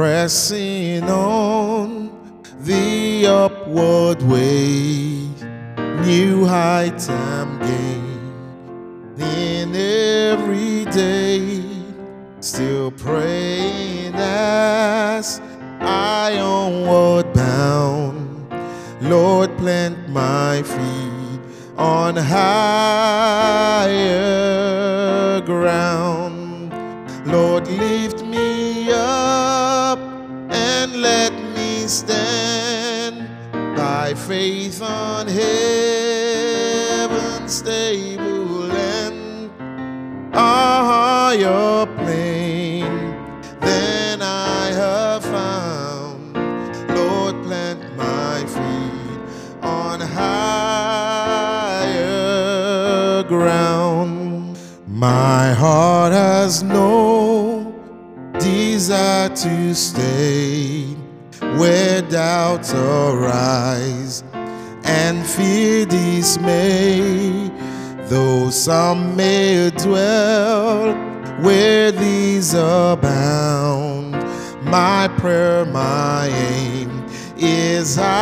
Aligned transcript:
Pressing 0.00 1.04
on 1.10 2.10
the 2.60 3.26
upward 3.26 4.22
way, 4.22 5.28
new 6.06 6.46
heights 6.46 7.10
I'm 7.10 7.58
gaining 9.18 9.76
every 9.76 10.86
day, 10.86 11.62
still 12.40 12.90
praying 12.92 14.14
as 14.14 15.38
I 15.80 16.38
onward 16.38 17.30
bound. 17.34 18.48
Lord, 19.02 19.54
plant 19.58 20.08
my 20.08 20.62
feet 20.62 21.40
on 21.76 22.16
higher 22.16 23.12
ground. 25.42 26.72
Lord, 27.26 27.68
lift 27.68 28.19
stand 31.90 33.28
by 33.76 34.14
faith 34.14 34.80
on 34.80 35.26
heaven's 35.26 35.52
stable 37.52 38.70
and 38.70 39.50
a 40.32 40.38
higher 40.38 41.86
plane 41.96 43.16
than 43.60 44.22
I 44.22 44.70
have 44.72 45.24
found. 45.24 46.36
Lord, 46.96 47.42
plant 47.42 47.96
my 47.96 48.44
feet 48.46 49.20
on 49.60 50.00
higher 50.00 50.30
ground. 53.24 54.56
My 54.86 55.52
heart 55.54 56.12
has 56.12 56.62
no 56.62 57.74
desire 58.38 59.28
to 59.30 59.74
stay 59.74 60.49
doubts 62.50 62.74
arise 62.74 64.24
and 64.82 65.24
fear 65.24 65.86
dismay. 65.86 67.48
Though 68.08 68.50
some 68.50 69.14
may 69.14 69.70
dwell 69.70 70.92
where 71.42 71.92
these 71.92 72.54
abound, 72.54 74.12
my 74.64 75.08
prayer, 75.18 75.64
my 75.66 76.26
aim 76.26 77.06
is 77.36 77.94
higher 77.94 78.16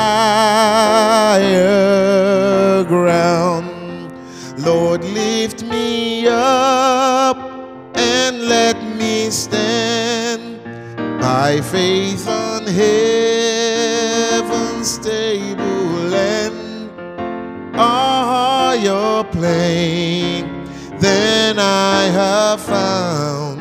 ground. 2.84 4.12
Lord, 4.58 5.04
lift 5.04 5.62
me 5.62 6.28
up 6.28 7.38
and 7.96 8.42
let 8.42 8.76
me 8.98 9.30
stand 9.30 10.62
by 11.20 11.62
faith 11.62 12.28
on 12.28 12.66
heaven's 12.66 13.17
stable 14.88 16.14
and 16.14 16.90
a 17.74 17.76
higher 18.32 19.22
plane 19.24 20.64
than 20.98 21.58
I 21.58 22.04
have 22.04 22.60
found. 22.62 23.60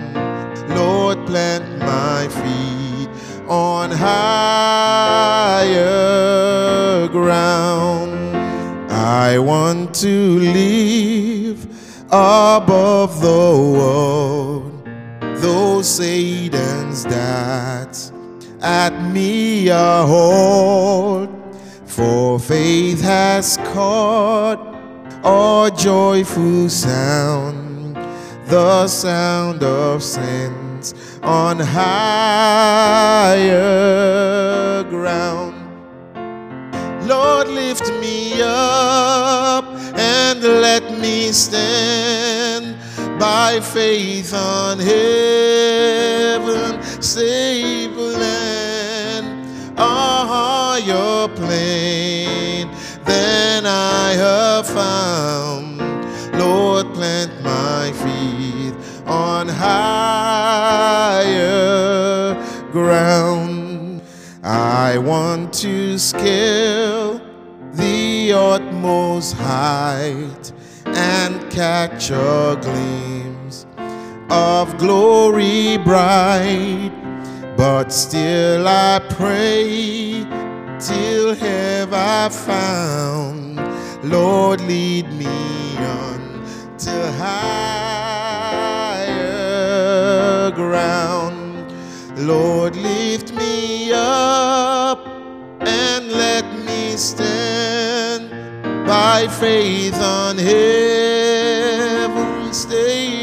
Lord, 0.74 1.26
plant 1.28 1.80
my 1.80 2.30
feet 2.30 3.10
on 3.50 3.92
higher 3.92 5.68
ground. 7.10 8.38
I 8.90 9.38
want 9.38 9.94
to 9.96 10.40
live 10.40 11.66
above 12.08 13.20
the 13.20 13.52
world, 13.78 14.88
those 15.42 15.90
Satan's 15.90 17.04
darts 17.04 18.14
at 18.62 18.94
me 19.14 19.70
are 19.70 20.08
hold. 20.08 21.17
For 21.98 22.38
faith 22.38 23.02
has 23.02 23.58
caught 23.74 24.60
a 25.24 25.72
joyful 25.76 26.70
sound, 26.70 27.96
the 28.46 28.88
sound 28.88 29.64
of 29.64 30.04
sense 30.04 30.94
on 31.24 31.60
higher 31.60 32.44
ground. 34.84 35.56
Lord, 37.08 37.48
lift 37.48 37.92
me 37.94 38.44
up 38.44 39.66
and 39.98 40.44
let 40.44 41.00
me 41.00 41.32
stand 41.32 42.78
by 43.20 43.60
faith 43.60 44.36
on 44.36 44.78
heaven, 44.78 46.80
stable 47.02 47.77
higher 50.88 51.28
plane 51.30 52.70
than 53.06 53.66
I 53.66 54.14
have 54.14 54.68
found. 54.68 55.82
Lord, 56.40 56.94
plant 56.94 57.44
my 57.44 57.92
feet 57.94 58.74
on 59.06 59.50
higher 59.50 60.86
ground. 62.72 64.02
I 64.44 64.98
want 64.98 65.54
to 65.56 65.98
scale 65.98 67.20
the 67.74 68.32
utmost 68.34 69.34
height 69.36 70.54
and 70.86 71.52
catch 71.52 72.12
a 72.12 72.58
glimpse 72.62 73.66
of 74.30 74.78
glory 74.78 75.78
bright. 75.78 76.92
But 77.58 77.92
still 77.92 78.68
I 78.68 79.00
pray 79.10 80.17
till 80.80 81.34
have 81.36 81.92
I 81.94 82.30
found. 82.30 83.58
Lord, 84.04 84.62
lead 84.62 85.12
me 85.14 85.78
on 85.78 86.46
to 86.78 87.12
higher 87.14 87.42
ground. 90.52 91.74
Lord, 92.18 92.76
lift 92.76 93.34
me 93.34 93.92
up 93.94 95.00
and 95.62 96.12
let 96.12 96.46
me 96.66 96.96
stand 96.96 98.30
by 98.86 99.28
faith 99.28 100.00
on 100.00 100.38
heaven's 100.38 101.78
stable 102.58 103.17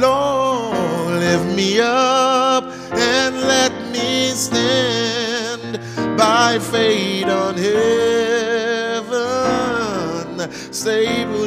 Lord, 0.00 1.20
lift 1.20 1.46
me 1.54 1.80
up 1.80 2.64
and 2.92 3.36
let 3.36 3.72
me 3.92 4.30
stand 4.30 5.78
by 6.18 6.58
faith 6.58 7.28
on 7.28 7.54
heaven, 7.56 7.82
stable 10.72 11.45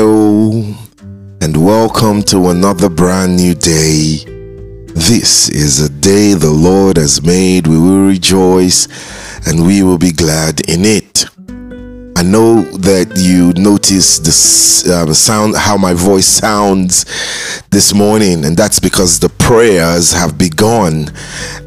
Hello, 0.00 0.52
and 1.40 1.56
welcome 1.56 2.22
to 2.22 2.50
another 2.50 2.88
brand 2.88 3.34
new 3.34 3.52
day. 3.52 4.18
This 4.94 5.48
is 5.48 5.80
a 5.80 5.88
day 5.88 6.34
the 6.34 6.52
Lord 6.52 6.96
has 6.98 7.20
made. 7.20 7.66
We 7.66 7.80
will 7.80 8.06
rejoice 8.06 8.86
and 9.48 9.66
we 9.66 9.82
will 9.82 9.98
be 9.98 10.12
glad 10.12 10.60
in 10.68 10.84
it. 10.84 11.24
I 12.16 12.22
know 12.22 12.62
that 12.78 13.16
you 13.16 13.52
notice 13.60 14.20
the 14.20 14.94
uh, 14.94 15.12
sound, 15.14 15.56
how 15.56 15.76
my 15.76 15.94
voice 15.94 16.28
sounds 16.28 17.04
this 17.70 17.92
morning, 17.92 18.44
and 18.44 18.56
that's 18.56 18.78
because 18.78 19.18
the 19.18 19.30
prayers 19.30 20.12
have 20.12 20.38
begun, 20.38 21.08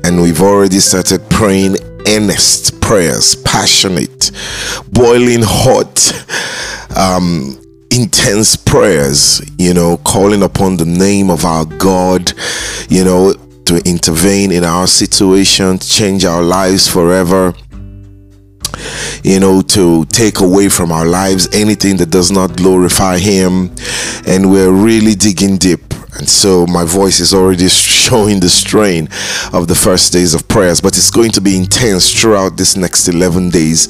and 0.05 0.21
we've 0.21 0.41
already 0.41 0.79
started 0.79 1.29
praying 1.29 1.75
earnest 2.07 2.79
prayers, 2.79 3.35
passionate, 3.43 4.31
boiling 4.89 5.41
hot, 5.43 6.13
um, 6.95 7.60
intense 7.91 8.55
prayers, 8.55 9.41
you 9.57 9.73
know, 9.73 9.97
calling 9.97 10.43
upon 10.43 10.77
the 10.77 10.85
name 10.85 11.29
of 11.29 11.45
our 11.45 11.65
God, 11.65 12.31
you 12.89 13.03
know, 13.03 13.33
to 13.65 13.81
intervene 13.85 14.51
in 14.51 14.63
our 14.63 14.87
situation, 14.87 15.77
change 15.77 16.25
our 16.25 16.41
lives 16.41 16.87
forever 16.87 17.53
you 19.23 19.39
know, 19.39 19.61
to 19.61 20.05
take 20.05 20.39
away 20.39 20.69
from 20.69 20.91
our 20.91 21.05
lives 21.05 21.47
anything 21.53 21.97
that 21.97 22.09
does 22.09 22.31
not 22.31 22.55
glorify 22.57 23.17
Him. 23.17 23.73
And 24.25 24.51
we're 24.51 24.71
really 24.71 25.15
digging 25.15 25.57
deep. 25.57 25.90
And 26.21 26.29
so 26.29 26.67
my 26.67 26.85
voice 26.85 27.19
is 27.19 27.33
already 27.33 27.67
showing 27.69 28.41
the 28.41 28.49
strain 28.49 29.09
of 29.53 29.67
the 29.67 29.73
first 29.73 30.13
days 30.13 30.35
of 30.35 30.47
prayers, 30.47 30.79
but 30.79 30.95
it's 30.95 31.09
going 31.09 31.31
to 31.31 31.41
be 31.41 31.57
intense 31.57 32.13
throughout 32.13 32.57
this 32.57 32.77
next 32.77 33.07
11 33.07 33.49
days. 33.49 33.87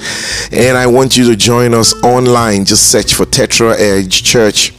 And 0.49 0.77
I 0.77 0.87
want 0.87 1.17
you 1.17 1.25
to 1.25 1.35
join 1.35 1.73
us 1.73 1.93
online. 2.05 2.63
Just 2.63 2.89
search 2.89 3.15
for 3.15 3.25
Tetra 3.25 3.77
Edge 3.77 4.23
Church 4.23 4.71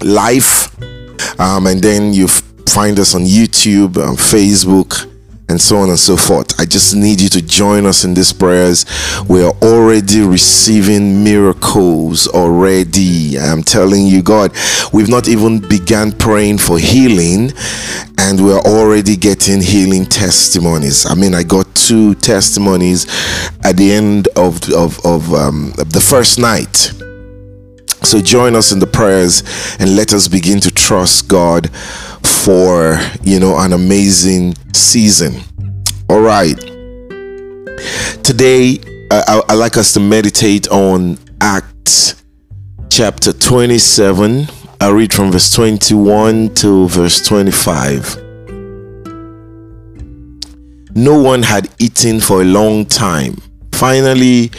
Life. 0.00 0.74
Um, 1.38 1.66
and 1.66 1.82
then 1.82 2.14
you 2.14 2.28
find 2.28 2.98
us 2.98 3.14
on 3.14 3.24
YouTube, 3.24 3.98
on 3.98 4.16
Facebook, 4.16 5.04
and 5.48 5.60
so 5.60 5.78
on 5.78 5.88
and 5.88 5.98
so 5.98 6.16
forth. 6.16 6.58
I 6.60 6.64
just 6.64 6.94
need 6.94 7.20
you 7.20 7.28
to 7.30 7.42
join 7.42 7.86
us 7.86 8.04
in 8.04 8.14
these 8.14 8.32
prayers. 8.32 8.84
We 9.28 9.42
are 9.42 9.54
already 9.62 10.20
receiving 10.20 11.24
miracles 11.24 12.28
already. 12.28 13.38
I'm 13.38 13.62
telling 13.62 14.06
you, 14.06 14.22
God, 14.22 14.52
we've 14.92 15.08
not 15.08 15.28
even 15.28 15.66
begun 15.66 16.12
praying 16.12 16.58
for 16.58 16.78
healing, 16.78 17.52
and 18.18 18.44
we're 18.44 18.60
already 18.60 19.16
getting 19.16 19.60
healing 19.60 20.04
testimonies. 20.04 21.06
I 21.06 21.14
mean, 21.14 21.34
I 21.34 21.42
got 21.42 21.74
two 21.74 22.14
testimonies 22.16 23.06
at 23.64 23.76
the 23.76 23.92
end 23.92 24.28
of 24.36 24.58
of, 24.72 25.04
of 25.04 25.32
um, 25.32 25.72
the 25.76 26.00
first 26.00 26.38
night. 26.38 26.92
So 28.02 28.20
join 28.20 28.54
us 28.54 28.70
in 28.70 28.78
the 28.78 28.86
prayers 28.86 29.42
and 29.80 29.96
let 29.96 30.12
us 30.12 30.28
begin 30.28 30.60
to 30.60 30.70
trust 30.70 31.28
God 31.28 31.68
for 32.48 32.98
you 33.24 33.38
know 33.38 33.58
an 33.58 33.74
amazing 33.74 34.54
season. 34.72 35.34
All 36.08 36.22
right. 36.22 36.56
Today 38.24 38.78
I, 39.10 39.42
I, 39.50 39.54
like 39.54 39.76
us 39.76 39.92
to 39.92 40.00
meditate 40.00 40.66
on 40.68 41.18
acts 41.42 42.24
chapter 42.88 43.34
27 43.34 44.46
i 44.80 44.88
read 44.90 45.12
from 45.12 45.30
verse 45.30 45.52
21 45.52 46.54
to 46.54 46.88
verse 46.88 47.24
25 47.26 48.16
no 50.96 51.22
one 51.22 51.42
had 51.42 51.68
eaten 51.78 52.18
for 52.18 52.40
a 52.40 52.44
long 52.44 52.86
time. 52.86 53.36
Finally 53.72 54.50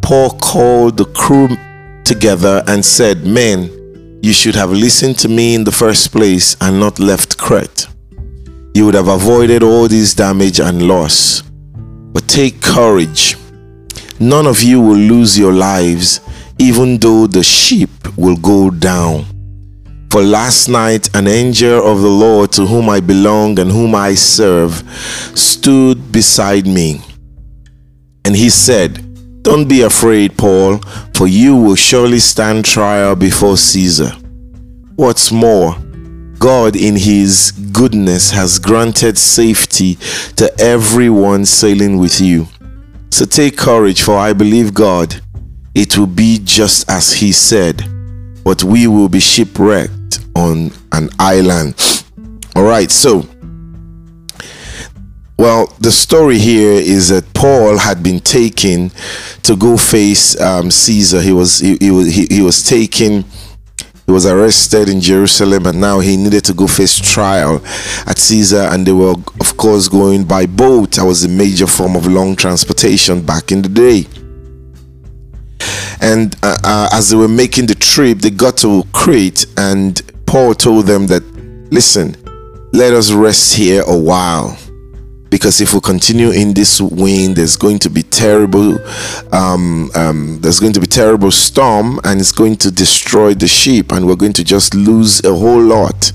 paul 0.00 0.30
called 0.38 0.96
the 0.96 1.04
crew 1.04 1.48
together 2.04 2.64
and 2.66 2.84
said 2.84 3.24
men 3.24 3.70
you 4.24 4.32
should 4.32 4.54
have 4.54 4.70
listened 4.70 5.18
to 5.18 5.28
me 5.28 5.54
in 5.54 5.64
the 5.64 5.70
first 5.70 6.10
place 6.10 6.56
and 6.62 6.80
not 6.80 6.98
left 6.98 7.23
Crete. 7.34 7.86
You 8.74 8.86
would 8.86 8.94
have 8.94 9.08
avoided 9.08 9.62
all 9.62 9.88
this 9.88 10.14
damage 10.14 10.60
and 10.60 10.88
loss. 10.88 11.42
But 11.42 12.28
take 12.28 12.60
courage. 12.60 13.36
None 14.20 14.46
of 14.46 14.62
you 14.62 14.80
will 14.80 14.96
lose 14.96 15.38
your 15.38 15.52
lives, 15.52 16.20
even 16.58 16.98
though 16.98 17.26
the 17.26 17.42
ship 17.42 17.90
will 18.16 18.36
go 18.36 18.70
down. 18.70 19.24
For 20.10 20.22
last 20.22 20.68
night, 20.68 21.14
an 21.16 21.26
angel 21.26 21.84
of 21.84 22.00
the 22.00 22.08
Lord 22.08 22.52
to 22.52 22.66
whom 22.66 22.88
I 22.88 23.00
belong 23.00 23.58
and 23.58 23.70
whom 23.70 23.94
I 23.94 24.14
serve 24.14 24.72
stood 25.34 26.12
beside 26.12 26.66
me. 26.66 27.00
And 28.24 28.36
he 28.36 28.48
said, 28.50 29.42
don't 29.42 29.68
be 29.68 29.82
afraid, 29.82 30.38
Paul, 30.38 30.78
for 31.14 31.26
you 31.26 31.54
will 31.54 31.74
surely 31.74 32.18
stand 32.18 32.64
trial 32.64 33.14
before 33.14 33.58
Caesar. 33.58 34.10
What's 34.96 35.30
more, 35.30 35.76
God, 36.44 36.76
in 36.76 36.94
His 36.96 37.52
goodness, 37.72 38.30
has 38.32 38.58
granted 38.58 39.16
safety 39.16 39.94
to 40.36 40.54
everyone 40.60 41.46
sailing 41.46 41.96
with 41.96 42.20
you. 42.20 42.48
So 43.08 43.24
take 43.24 43.56
courage, 43.56 44.02
for 44.02 44.18
I 44.18 44.34
believe 44.34 44.74
God. 44.74 45.22
It 45.74 45.96
will 45.96 46.06
be 46.06 46.38
just 46.44 46.90
as 46.90 47.14
He 47.14 47.32
said, 47.32 47.82
but 48.44 48.62
we 48.62 48.86
will 48.86 49.08
be 49.08 49.20
shipwrecked 49.20 50.18
on 50.36 50.70
an 50.92 51.08
island. 51.18 51.76
All 52.56 52.64
right, 52.64 52.90
so 52.90 53.26
well, 55.38 55.74
the 55.80 55.90
story 55.90 56.38
here 56.38 56.74
is 56.74 57.08
that 57.08 57.32
Paul 57.32 57.78
had 57.78 58.02
been 58.02 58.20
taken 58.20 58.90
to 59.44 59.56
go 59.56 59.78
face 59.78 60.38
um, 60.38 60.70
Caesar. 60.70 61.22
He 61.22 61.32
was 61.32 61.58
he, 61.58 61.78
he 61.80 61.90
was 61.90 62.14
he, 62.14 62.26
he 62.30 62.42
was 62.42 62.68
taken. 62.68 63.24
He 64.06 64.12
was 64.12 64.26
arrested 64.26 64.88
in 64.88 65.00
Jerusalem, 65.00 65.66
and 65.66 65.80
now 65.80 66.00
he 66.00 66.16
needed 66.16 66.44
to 66.44 66.54
go 66.54 66.66
face 66.66 66.98
trial 66.98 67.62
at 68.06 68.18
Caesar. 68.18 68.68
And 68.70 68.86
they 68.86 68.92
were, 68.92 69.14
of 69.40 69.56
course, 69.56 69.88
going 69.88 70.24
by 70.24 70.44
boat. 70.46 70.92
That 70.92 71.04
was 71.04 71.24
a 71.24 71.28
major 71.28 71.66
form 71.66 71.96
of 71.96 72.06
long 72.06 72.36
transportation 72.36 73.22
back 73.22 73.50
in 73.50 73.62
the 73.62 73.68
day. 73.68 74.06
And 76.00 76.36
uh, 76.42 76.56
uh, 76.62 76.88
as 76.92 77.08
they 77.08 77.16
were 77.16 77.28
making 77.28 77.66
the 77.66 77.74
trip, 77.74 78.18
they 78.18 78.30
got 78.30 78.58
to 78.58 78.84
Crete, 78.92 79.46
and 79.56 80.02
Paul 80.26 80.54
told 80.54 80.86
them 80.86 81.06
that, 81.06 81.22
"Listen, 81.72 82.14
let 82.72 82.92
us 82.92 83.10
rest 83.10 83.56
here 83.56 83.82
a 83.86 83.96
while." 83.96 84.58
Because 85.34 85.60
if 85.60 85.74
we 85.74 85.80
continue 85.80 86.30
in 86.30 86.54
this 86.54 86.80
wind 86.80 87.34
there's 87.34 87.56
going 87.56 87.76
to 87.76 87.90
be 87.90 88.04
terrible 88.04 88.78
um, 89.34 89.90
um, 89.96 90.38
there's 90.40 90.60
going 90.60 90.72
to 90.72 90.78
be 90.78 90.86
terrible 90.86 91.32
storm 91.32 91.98
and 92.04 92.20
it's 92.20 92.30
going 92.30 92.54
to 92.54 92.70
destroy 92.70 93.34
the 93.34 93.48
ship 93.48 93.90
and 93.90 94.06
we're 94.06 94.14
going 94.14 94.32
to 94.32 94.44
just 94.44 94.76
lose 94.76 95.24
a 95.24 95.34
whole 95.34 95.60
lot. 95.60 96.12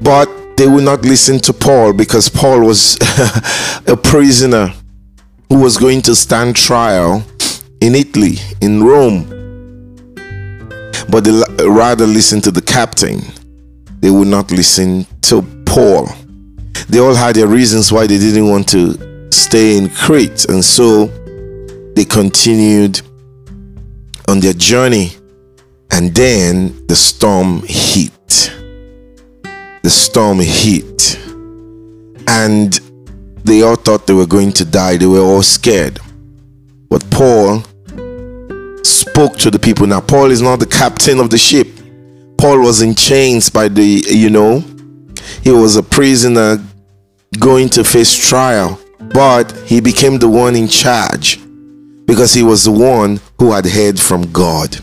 But 0.00 0.56
they 0.56 0.66
will 0.66 0.82
not 0.82 1.02
listen 1.02 1.38
to 1.38 1.52
paul 1.52 1.92
because 1.92 2.28
paul 2.28 2.66
was 2.66 2.96
a 3.86 3.96
prisoner 3.96 4.74
who 5.48 5.60
was 5.60 5.76
going 5.76 6.02
to 6.02 6.16
stand 6.16 6.56
trial 6.56 7.24
in 7.80 7.94
italy 7.94 8.34
in 8.60 8.82
rome. 8.82 9.28
But 11.08 11.22
they 11.22 11.40
rather 11.68 12.04
listen 12.04 12.40
to 12.40 12.50
the 12.50 12.62
captain. 12.62 13.20
They 14.00 14.10
would 14.10 14.26
not 14.26 14.50
listen 14.50 15.06
to 15.22 15.42
paul 15.64 16.08
they 16.88 16.98
all 16.98 17.14
had 17.14 17.36
their 17.36 17.48
reasons 17.48 17.90
why 17.92 18.06
they 18.06 18.18
didn't 18.18 18.48
want 18.48 18.68
to 18.70 19.30
stay 19.32 19.76
in 19.76 19.88
Crete, 19.90 20.46
and 20.48 20.64
so 20.64 21.06
they 21.94 22.04
continued 22.04 23.00
on 24.28 24.40
their 24.40 24.52
journey. 24.52 25.12
And 25.90 26.14
then 26.14 26.86
the 26.86 26.94
storm 26.94 27.62
hit. 27.66 28.52
The 29.82 29.90
storm 29.90 30.38
hit. 30.38 31.18
And 32.28 32.78
they 33.44 33.62
all 33.62 33.76
thought 33.76 34.06
they 34.06 34.12
were 34.12 34.26
going 34.26 34.52
to 34.52 34.64
die. 34.64 34.98
They 34.98 35.06
were 35.06 35.20
all 35.20 35.42
scared. 35.42 35.98
But 36.90 37.08
Paul 37.10 37.62
spoke 38.84 39.36
to 39.38 39.50
the 39.50 39.58
people. 39.58 39.86
Now, 39.86 40.00
Paul 40.00 40.30
is 40.30 40.42
not 40.42 40.60
the 40.60 40.66
captain 40.66 41.18
of 41.18 41.30
the 41.30 41.38
ship. 41.38 41.68
Paul 42.36 42.60
was 42.60 42.82
in 42.82 42.94
chains 42.94 43.48
by 43.48 43.68
the, 43.68 43.82
you 43.82 44.30
know, 44.30 44.62
he 45.42 45.50
was 45.50 45.76
a 45.76 45.82
prisoner 45.82 46.62
going 47.38 47.68
to 47.70 47.84
face 47.84 48.14
trial, 48.14 48.78
but 49.12 49.52
he 49.66 49.80
became 49.80 50.18
the 50.18 50.28
one 50.28 50.56
in 50.56 50.68
charge 50.68 51.38
because 52.06 52.32
he 52.32 52.42
was 52.42 52.64
the 52.64 52.72
one 52.72 53.20
who 53.38 53.52
had 53.52 53.66
heard 53.66 54.00
from 54.00 54.32
God. 54.32 54.78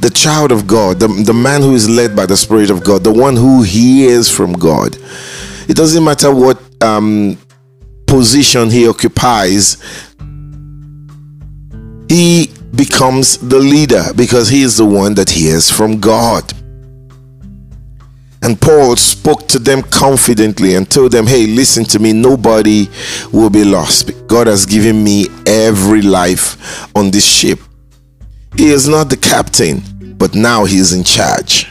The 0.00 0.10
child 0.10 0.50
of 0.50 0.66
God, 0.66 0.98
the, 0.98 1.08
the 1.08 1.34
man 1.34 1.60
who 1.60 1.74
is 1.74 1.88
led 1.88 2.16
by 2.16 2.26
the 2.26 2.36
Spirit 2.36 2.70
of 2.70 2.82
God, 2.82 3.04
the 3.04 3.12
one 3.12 3.36
who 3.36 3.62
hears 3.62 4.28
from 4.28 4.52
God. 4.54 4.96
It 5.68 5.76
doesn't 5.76 6.02
matter 6.02 6.34
what 6.34 6.60
um, 6.82 7.38
position 8.06 8.70
he 8.70 8.88
occupies, 8.88 9.76
he 12.08 12.50
becomes 12.74 13.38
the 13.38 13.58
leader 13.58 14.04
because 14.16 14.48
he 14.48 14.62
is 14.62 14.76
the 14.78 14.86
one 14.86 15.14
that 15.14 15.30
hears 15.30 15.70
from 15.70 16.00
God. 16.00 16.52
And 18.42 18.58
Paul 18.60 18.96
spoke 18.96 19.46
to 19.48 19.58
them 19.58 19.82
confidently 19.82 20.74
and 20.74 20.90
told 20.90 21.12
them, 21.12 21.26
Hey, 21.26 21.46
listen 21.46 21.84
to 21.84 21.98
me, 21.98 22.12
nobody 22.12 22.88
will 23.32 23.50
be 23.50 23.64
lost. 23.64 24.10
God 24.26 24.46
has 24.46 24.64
given 24.64 25.04
me 25.04 25.26
every 25.46 26.00
life 26.00 26.96
on 26.96 27.10
this 27.10 27.24
ship. 27.24 27.58
He 28.56 28.70
is 28.70 28.88
not 28.88 29.10
the 29.10 29.16
captain, 29.16 29.82
but 30.16 30.34
now 30.34 30.64
he 30.64 30.78
is 30.78 30.92
in 30.92 31.04
charge 31.04 31.70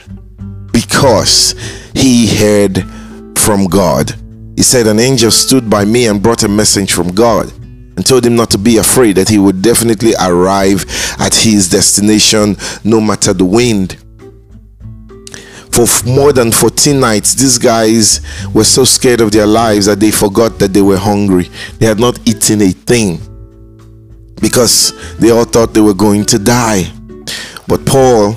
because 0.72 1.56
he 1.94 2.28
heard 2.28 2.86
from 3.38 3.66
God. 3.66 4.14
He 4.56 4.64
said, 4.64 4.88
An 4.88 5.00
angel 5.00 5.32
stood 5.32 5.70
by 5.70 5.86
me 5.86 6.08
and 6.08 6.22
brought 6.22 6.44
a 6.44 6.48
message 6.48 6.94
from 6.94 7.10
God 7.10 7.52
and 8.00 8.06
told 8.06 8.26
him 8.26 8.36
not 8.36 8.52
to 8.52 8.58
be 8.58 8.78
afraid, 8.78 9.18
that 9.18 9.28
he 9.28 9.40
would 9.40 9.62
definitely 9.62 10.14
arrive 10.22 10.86
at 11.20 11.34
his 11.34 11.68
destination 11.68 12.56
no 12.84 13.02
matter 13.02 13.34
the 13.34 13.46
wind. 13.46 13.98
For 15.80 16.10
more 16.10 16.34
than 16.34 16.52
14 16.52 17.00
nights, 17.00 17.36
these 17.36 17.58
guys 17.58 18.20
were 18.54 18.66
so 18.66 18.84
scared 18.84 19.22
of 19.22 19.32
their 19.32 19.46
lives 19.46 19.86
that 19.86 20.02
they 20.02 20.12
forgot 20.12 20.60
that 20.60 20.74
they 20.74 20.82
were 20.82 20.98
hungry. 20.98 21.50
They 21.78 21.86
had 21.86 22.02
not 22.02 22.20
eaten 22.28 22.62
a 22.62 22.72
thing 22.72 23.18
because 24.42 24.92
they 25.20 25.30
all 25.30 25.46
thought 25.46 25.74
they 25.74 25.80
were 25.80 25.94
going 25.94 26.26
to 26.26 26.38
die. 26.38 26.92
But 27.66 27.86
Paul, 27.86 28.36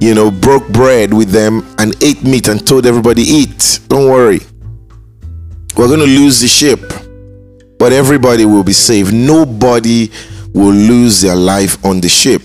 you 0.00 0.14
know, 0.14 0.30
broke 0.30 0.66
bread 0.68 1.12
with 1.12 1.28
them 1.28 1.62
and 1.76 1.94
ate 2.02 2.24
meat 2.24 2.48
and 2.48 2.66
told 2.66 2.86
everybody, 2.86 3.20
Eat, 3.20 3.80
don't 3.88 4.08
worry. 4.08 4.40
We're 5.76 5.88
going 5.88 6.00
to 6.00 6.06
lose 6.06 6.40
the 6.40 6.48
ship, 6.48 6.80
but 7.78 7.92
everybody 7.92 8.46
will 8.46 8.64
be 8.64 8.72
saved. 8.72 9.12
Nobody 9.12 10.10
will 10.54 10.72
lose 10.72 11.20
their 11.20 11.36
life 11.36 11.84
on 11.84 12.00
the 12.00 12.08
ship. 12.08 12.40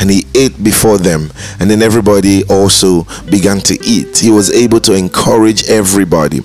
And 0.00 0.08
he 0.10 0.24
ate 0.34 0.62
before 0.62 0.96
them, 0.98 1.30
and 1.58 1.68
then 1.68 1.82
everybody 1.82 2.44
also 2.44 3.04
began 3.28 3.58
to 3.62 3.76
eat. 3.84 4.18
He 4.18 4.30
was 4.30 4.50
able 4.50 4.78
to 4.80 4.94
encourage 4.94 5.64
everybody 5.68 6.40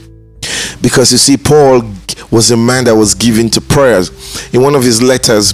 because 0.82 1.12
you 1.14 1.18
see, 1.18 1.38
Paul 1.38 1.82
was 2.30 2.52
a 2.52 2.58
man 2.58 2.84
that 2.86 2.96
was 2.96 3.14
given 3.16 3.50
to 3.52 3.62
prayers. 3.62 4.12
In 4.54 4.62
one 4.62 4.76
of 4.76 4.84
his 4.84 5.02
letters, 5.02 5.54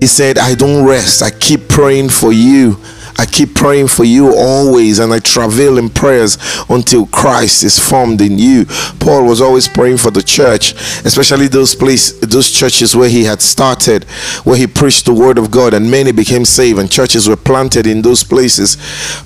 he 0.00 0.06
said, 0.06 0.38
I 0.38 0.54
don't 0.54 0.86
rest, 0.86 1.22
I 1.22 1.30
keep 1.30 1.68
praying 1.68 2.08
for 2.08 2.32
you 2.32 2.78
I 3.16 3.26
keep 3.26 3.54
praying 3.54 3.88
for 3.88 4.04
you 4.04 4.34
always, 4.34 4.98
and 4.98 5.12
I 5.12 5.20
travail 5.20 5.78
in 5.78 5.88
prayers 5.88 6.36
until 6.68 7.06
Christ 7.06 7.62
is 7.62 7.78
formed 7.78 8.20
in 8.20 8.38
you. 8.38 8.64
Paul 8.98 9.24
was 9.26 9.40
always 9.40 9.68
praying 9.68 9.98
for 9.98 10.10
the 10.10 10.22
church, 10.22 10.72
especially 11.04 11.48
those 11.48 11.74
places, 11.74 12.20
those 12.20 12.50
churches 12.50 12.96
where 12.96 13.08
he 13.08 13.24
had 13.24 13.40
started, 13.40 14.04
where 14.44 14.56
he 14.56 14.66
preached 14.66 15.06
the 15.06 15.14
word 15.14 15.38
of 15.38 15.50
God, 15.50 15.74
and 15.74 15.90
many 15.90 16.12
became 16.12 16.44
saved, 16.44 16.78
and 16.78 16.90
churches 16.90 17.28
were 17.28 17.36
planted 17.36 17.86
in 17.86 18.02
those 18.02 18.24
places. 18.24 18.76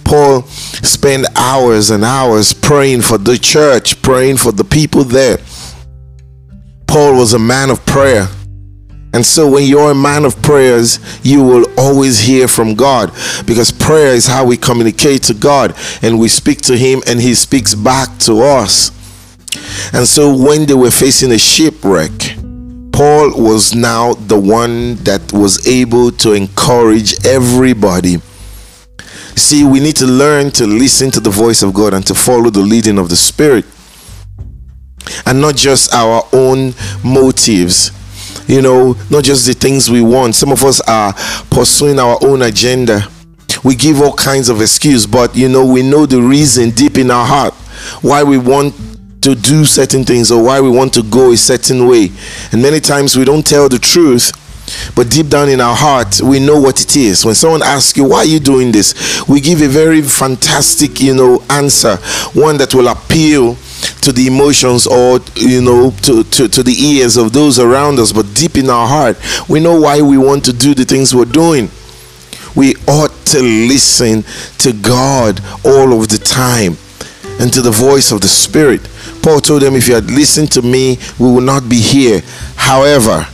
Paul 0.04 0.42
spent 0.42 1.26
hours 1.36 1.90
and 1.90 2.04
hours 2.04 2.52
praying 2.52 3.02
for 3.02 3.18
the 3.18 3.38
church, 3.38 4.00
praying 4.02 4.36
for 4.36 4.52
the 4.52 4.64
people 4.64 5.04
there. 5.04 5.38
Paul 6.86 7.16
was 7.16 7.32
a 7.34 7.38
man 7.38 7.70
of 7.70 7.84
prayer. 7.86 8.28
And 9.12 9.24
so, 9.24 9.50
when 9.50 9.64
you're 9.64 9.90
a 9.90 9.94
man 9.94 10.24
of 10.24 10.40
prayers, 10.42 10.98
you 11.24 11.42
will 11.42 11.66
always 11.78 12.18
hear 12.18 12.46
from 12.46 12.74
God 12.74 13.10
because 13.46 13.72
prayer 13.72 14.08
is 14.08 14.26
how 14.26 14.44
we 14.44 14.56
communicate 14.56 15.22
to 15.24 15.34
God 15.34 15.74
and 16.02 16.18
we 16.18 16.28
speak 16.28 16.60
to 16.62 16.76
Him 16.76 17.02
and 17.06 17.20
He 17.20 17.34
speaks 17.34 17.74
back 17.74 18.18
to 18.20 18.42
us. 18.42 18.90
And 19.94 20.06
so, 20.06 20.36
when 20.36 20.66
they 20.66 20.74
were 20.74 20.90
facing 20.90 21.32
a 21.32 21.38
shipwreck, 21.38 22.12
Paul 22.92 23.42
was 23.42 23.74
now 23.74 24.14
the 24.14 24.38
one 24.38 24.96
that 24.96 25.32
was 25.32 25.66
able 25.66 26.10
to 26.12 26.32
encourage 26.32 27.24
everybody. 27.24 28.18
See, 29.36 29.64
we 29.64 29.80
need 29.80 29.96
to 29.96 30.06
learn 30.06 30.50
to 30.52 30.66
listen 30.66 31.10
to 31.12 31.20
the 31.20 31.30
voice 31.30 31.62
of 31.62 31.72
God 31.72 31.94
and 31.94 32.06
to 32.08 32.14
follow 32.14 32.50
the 32.50 32.60
leading 32.60 32.98
of 32.98 33.08
the 33.08 33.16
Spirit 33.16 33.64
and 35.24 35.40
not 35.40 35.56
just 35.56 35.94
our 35.94 36.26
own 36.32 36.74
motives 37.04 37.92
you 38.48 38.62
know, 38.62 38.96
not 39.10 39.22
just 39.22 39.46
the 39.46 39.54
things 39.54 39.90
we 39.90 40.02
want. 40.02 40.34
Some 40.34 40.50
of 40.50 40.64
us 40.64 40.80
are 40.88 41.12
pursuing 41.50 41.98
our 42.00 42.18
own 42.22 42.42
agenda. 42.42 43.02
We 43.62 43.76
give 43.76 44.00
all 44.00 44.14
kinds 44.14 44.48
of 44.48 44.60
excuse, 44.60 45.06
but 45.06 45.36
you 45.36 45.48
know, 45.48 45.64
we 45.64 45.82
know 45.82 46.06
the 46.06 46.20
reason 46.20 46.70
deep 46.70 46.98
in 46.98 47.10
our 47.10 47.26
heart 47.26 47.54
why 48.02 48.22
we 48.24 48.38
want 48.38 48.74
to 49.22 49.34
do 49.34 49.64
certain 49.64 50.04
things 50.04 50.30
or 50.30 50.42
why 50.42 50.60
we 50.60 50.70
want 50.70 50.92
to 50.94 51.02
go 51.02 51.32
a 51.32 51.36
certain 51.36 51.86
way. 51.86 52.10
And 52.52 52.62
many 52.62 52.80
times 52.80 53.16
we 53.16 53.24
don't 53.24 53.46
tell 53.46 53.68
the 53.68 53.78
truth. 53.78 54.32
But 54.94 55.10
deep 55.10 55.28
down 55.28 55.48
in 55.48 55.62
our 55.62 55.74
heart, 55.74 56.20
we 56.20 56.40
know 56.40 56.60
what 56.60 56.80
it 56.82 56.94
is. 56.94 57.24
When 57.24 57.34
someone 57.34 57.62
asks 57.62 57.96
you, 57.96 58.04
why 58.04 58.18
are 58.18 58.24
you 58.26 58.38
doing 58.38 58.70
this? 58.70 59.26
We 59.26 59.40
give 59.40 59.62
a 59.62 59.66
very 59.66 60.02
fantastic, 60.02 61.00
you 61.00 61.14
know, 61.14 61.42
answer. 61.48 61.96
One 62.34 62.58
that 62.58 62.74
will 62.74 62.88
appeal 62.88 63.56
to 64.02 64.12
the 64.12 64.26
emotions 64.26 64.86
or 64.86 65.20
you 65.36 65.60
know 65.60 65.90
to, 66.02 66.22
to, 66.24 66.48
to 66.48 66.62
the 66.62 66.74
ears 66.74 67.16
of 67.16 67.32
those 67.32 67.58
around 67.58 67.98
us 67.98 68.12
but 68.12 68.26
deep 68.34 68.56
in 68.56 68.70
our 68.70 68.86
heart 68.86 69.16
we 69.48 69.60
know 69.60 69.80
why 69.80 70.00
we 70.02 70.18
want 70.18 70.44
to 70.44 70.52
do 70.52 70.74
the 70.74 70.84
things 70.84 71.14
we're 71.14 71.24
doing. 71.24 71.70
We 72.56 72.74
ought 72.86 73.12
to 73.26 73.40
listen 73.42 74.24
to 74.58 74.72
god 74.72 75.40
all 75.64 76.00
of 76.00 76.08
the 76.08 76.18
time 76.18 76.76
and 77.40 77.52
to 77.52 77.62
the 77.62 77.70
voice 77.70 78.10
of 78.10 78.20
the 78.20 78.28
spirit. 78.28 78.88
Paul 79.22 79.40
told 79.40 79.62
them 79.62 79.74
if 79.74 79.86
you 79.86 79.94
had 79.94 80.10
listened 80.10 80.50
to 80.52 80.62
me 80.62 80.98
we 81.18 81.26
will 81.26 81.40
not 81.40 81.68
be 81.68 81.80
here. 81.80 82.22
However 82.56 83.26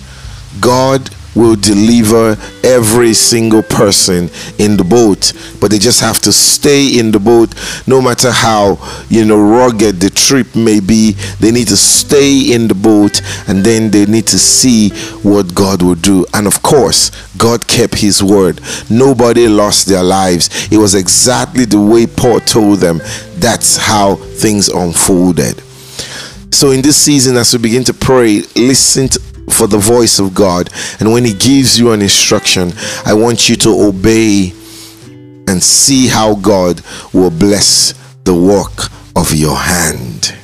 god 0.60 1.10
will 1.34 1.56
deliver 1.56 2.36
every 2.62 3.14
single 3.14 3.62
person 3.62 4.30
in 4.58 4.76
the 4.76 4.84
boat. 4.84 5.32
But 5.60 5.70
they 5.70 5.78
just 5.78 6.00
have 6.00 6.18
to 6.20 6.32
stay 6.32 6.98
in 6.98 7.10
the 7.10 7.18
boat 7.18 7.54
no 7.86 8.00
matter 8.00 8.30
how 8.30 8.78
you 9.08 9.24
know 9.24 9.40
rugged 9.40 10.00
the 10.00 10.10
trip 10.10 10.54
may 10.54 10.80
be. 10.80 11.12
They 11.40 11.50
need 11.50 11.68
to 11.68 11.76
stay 11.76 12.52
in 12.52 12.68
the 12.68 12.74
boat 12.74 13.20
and 13.48 13.64
then 13.64 13.90
they 13.90 14.06
need 14.06 14.26
to 14.28 14.38
see 14.38 14.90
what 15.22 15.54
god 15.54 15.82
will 15.82 15.94
do. 15.94 16.26
And 16.34 16.46
of 16.46 16.62
course 16.62 17.10
god 17.36 17.66
kept 17.66 17.96
his 17.96 18.22
word. 18.22 18.60
Nobody 18.90 19.48
lost 19.48 19.86
their 19.86 20.02
lives. 20.02 20.72
It 20.72 20.78
was 20.78 20.94
exactly 20.94 21.64
the 21.64 21.80
way 21.80 22.06
paul 22.06 22.40
told 22.40 22.78
them. 22.78 23.00
That's 23.36 23.76
how 23.76 24.16
things 24.16 24.68
unfolded. 24.68 25.62
So 26.50 26.70
in 26.70 26.82
this 26.82 26.96
season 26.96 27.36
as 27.36 27.52
we 27.52 27.60
begin 27.60 27.84
to 27.84 27.94
pray 27.94 28.42
listen 28.54 29.08
to 29.08 29.33
for 29.54 29.66
the 29.66 29.78
voice 29.78 30.18
of 30.18 30.34
God. 30.34 30.70
And 31.00 31.12
when 31.12 31.24
He 31.24 31.32
gives 31.32 31.78
you 31.78 31.92
an 31.92 32.02
instruction, 32.02 32.72
I 33.06 33.14
want 33.14 33.48
you 33.48 33.56
to 33.56 33.70
obey 33.70 34.52
and 35.48 35.62
see 35.62 36.08
how 36.08 36.34
God 36.34 36.80
will 37.12 37.30
bless 37.30 37.94
the 38.24 38.34
work 38.34 38.90
of 39.16 39.32
your 39.34 39.56
hand. 39.56 40.34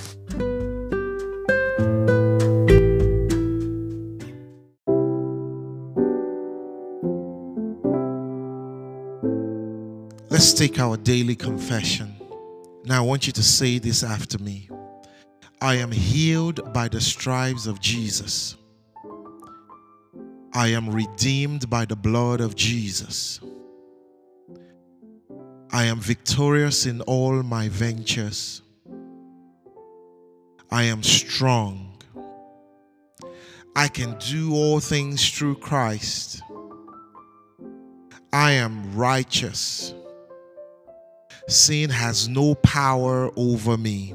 Let's 10.31 10.55
take 10.55 10.79
our 10.79 10.97
daily 10.97 11.35
confession. 11.35 12.15
Now, 12.85 13.03
I 13.03 13.07
want 13.07 13.27
you 13.27 13.33
to 13.35 13.43
say 13.43 13.79
this 13.79 14.03
after 14.03 14.39
me 14.39 14.71
I 15.61 15.75
am 15.75 15.93
healed 15.93 16.73
by 16.73 16.89
the 16.89 17.01
stripes 17.01 17.67
of 17.67 17.81
Jesus. 17.81 18.57
I 20.53 20.69
am 20.69 20.91
redeemed 20.91 21.71
by 21.71 21.85
the 21.85 21.97
blood 21.97 22.41
of 22.41 22.57
Jesus. 22.57 23.41
I 25.73 25.85
am 25.85 26.01
victorious 26.01 26.87
in 26.87 27.01
all 27.03 27.43
my 27.45 27.69
ventures. 27.69 28.63
I 30.71 30.85
am 30.85 31.03
strong. 31.05 31.97
I 33.77 33.87
can 33.87 34.17
do 34.19 34.53
all 34.55 34.81
things 34.81 35.31
through 35.31 35.57
Christ. 35.57 36.43
I 38.33 38.53
am 38.53 38.97
righteous. 38.97 39.95
Sin 41.47 41.91
has 41.91 42.29
no 42.29 42.57
power 42.57 43.31
over 43.37 43.77
me. 43.77 44.15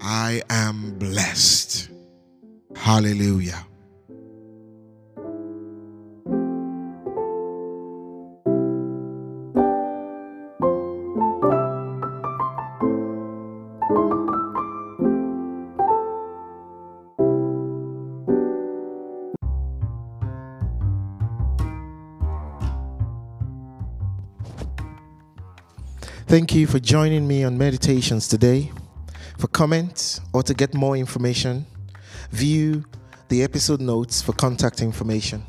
I 0.00 0.42
am 0.50 0.98
blessed. 0.98 1.88
Hallelujah. 2.76 3.66
Thank 26.26 26.52
you 26.52 26.66
for 26.66 26.80
joining 26.80 27.28
me 27.28 27.44
on 27.44 27.56
meditations 27.56 28.26
today. 28.26 28.72
For 29.38 29.48
comments 29.48 30.20
or 30.32 30.42
to 30.42 30.54
get 30.54 30.74
more 30.74 30.96
information, 30.96 31.66
view 32.30 32.84
the 33.28 33.42
episode 33.42 33.80
notes 33.80 34.22
for 34.22 34.32
contact 34.32 34.80
information. 34.80 35.44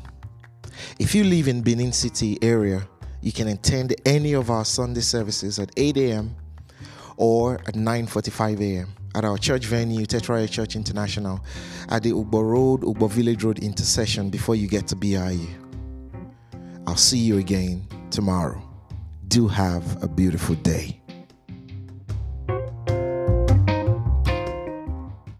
If 0.98 1.14
you 1.14 1.24
live 1.24 1.48
in 1.48 1.62
Benin 1.62 1.92
City 1.92 2.38
area, 2.42 2.86
you 3.20 3.32
can 3.32 3.48
attend 3.48 3.94
any 4.04 4.34
of 4.34 4.50
our 4.50 4.64
Sunday 4.64 5.00
services 5.00 5.58
at 5.58 5.70
8 5.76 5.96
a.m. 5.96 6.36
or 7.16 7.54
at 7.66 7.74
9:45 7.74 8.60
a.m. 8.60 8.88
at 9.14 9.24
our 9.24 9.38
church 9.38 9.66
venue, 9.66 10.04
Tetraya 10.04 10.50
Church 10.50 10.76
International, 10.76 11.40
at 11.88 12.02
the 12.02 12.12
Ugbor 12.12 12.44
Road, 12.44 12.82
Ugbor 12.82 13.10
Village 13.10 13.44
Road 13.44 13.58
intersection 13.60 14.30
before 14.30 14.54
you 14.56 14.68
get 14.68 14.86
to 14.88 14.96
BIU. 14.96 15.46
I'll 16.86 16.96
see 16.96 17.18
you 17.18 17.38
again 17.38 17.86
tomorrow. 18.10 18.62
Do 19.28 19.48
have 19.48 20.02
a 20.02 20.08
beautiful 20.08 20.54
day. 20.56 21.00